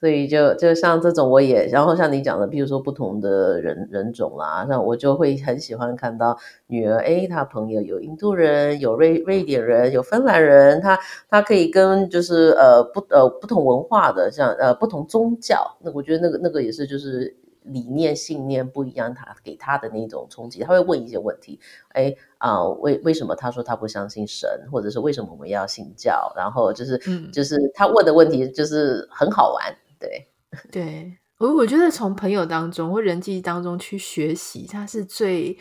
[0.00, 6.38] 所以就就像这种，我也然后像你讲的，比如说不同的人人种啦，那我就会很喜欢看到
[6.68, 10.96] 女儿，哎，她朋友有印度人，有瑞瑞典人，有芬兰人，她
[11.28, 29.74] 她可以跟就是呃不呃不同文化的，像呃不同宗教，那我觉得那个那个也是就是理念信念不一样，他给他的那种冲击，他会问一些问题，哎啊、呃、为为什么他说他不相信神，或者是为什么我们要信教，然后就是、嗯、就是他问的问题就是很好玩。
[29.98, 30.28] 对，
[30.70, 35.56] 对我我觉得从朋友当中或人际当中去学习，它是最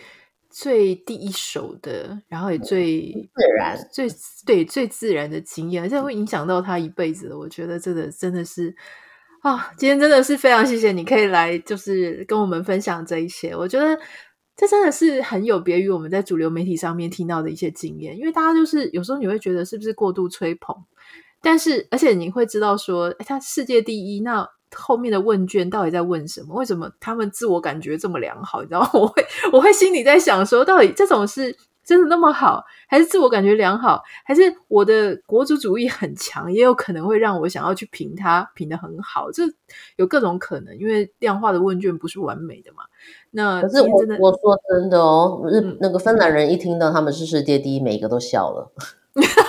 [0.50, 4.08] 最第一手的，然后也最自然、最
[4.46, 7.38] 对最自然的经验，而且会影响到他一辈子的。
[7.38, 8.76] 我觉得这个真的是
[9.42, 13.56] 啊，今天真的是非常谢谢你可以来，就是跟我们分享这一些。
[13.56, 13.96] 我觉得
[14.56, 20.76] 这真的是很有别于我们在主流媒体上面听到的一些经验，因为大家就是有时候你会觉得是不是过度吹捧。
[21.50, 24.46] 但是，而且你会知道说，哎，他世界第一，那
[24.76, 26.54] 后面的问卷到底在问什么？
[26.56, 28.62] 为什么他们自我感觉这么良好？
[28.62, 28.90] 你知道吗？
[29.00, 39.32] 我会，我会心里在想说，到底这种是真的那么好，还是自我感觉良好，还是我的国族主义很强，也有可能会让我想要去评他评的很好？
[39.32, 39.44] 这
[39.96, 42.84] 有各种可能，因为量化的问卷不是完美的嘛。
[43.32, 43.88] 那可是我
[44.20, 48.70] 我说真的哦，日那个芬兰人一听到他们是世界第一，每个都笑了。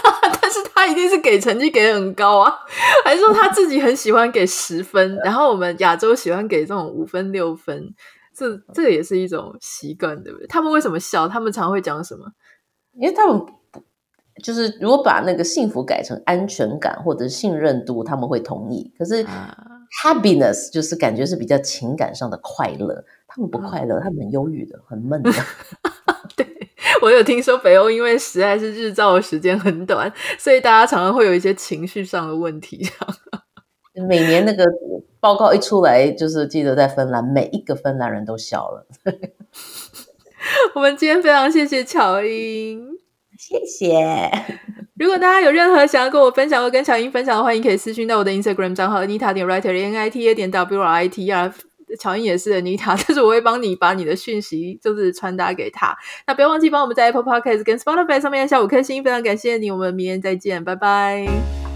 [0.78, 2.54] 他一定是给成绩给很高啊，
[3.04, 7.92] 还是说他自己很喜欢给十分，然后我们亚洲喜欢给这种五分六分，
[8.32, 10.46] 这这个也是一种习惯，对不对？
[10.46, 11.26] 他们为什么笑？
[11.26, 12.24] 他们常会讲什么？
[12.94, 13.44] 因为他们
[14.42, 18.94] 就是如果把那个幸福改成安全感或者信任度，他们会同意。
[18.96, 19.26] 可是
[20.02, 25.30] happiness 就是感觉是比较情感上的快乐，他们不快乐，他们很忧郁的，很闷的。
[26.98, 27.02] 对。
[27.06, 32.88] 我有听说北欧因为实在是日照的时间很短，所以大家常常会有一些情绪上的问题。
[34.08, 34.64] 每年那个
[35.18, 38.86] 报告一出来，就是记得在芬兰，每一个芬兰人都笑了。
[40.74, 42.86] 我们今天非常谢谢巧英，
[43.36, 44.30] 谢谢。
[44.96, 51.52] 如果大家有任何想要跟我分享或跟巧英分享的话，欢迎可以私讯到我的 Instagram 账号 Anita 点 Writer N I T A 点 W R I T R。
[51.98, 55.96] 乔英也是的，妮塔， 但是我会帮你把你的讯息就是传达给他。
[56.26, 59.70] 那不要忘记帮我们在 Apple Podcast 跟 Spotify 上面下五颗星，非常感谢你。
[59.70, 61.67] 我们明天再见，拜拜。